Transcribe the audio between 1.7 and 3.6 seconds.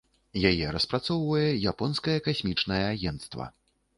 японскае касмічнае агенцтва.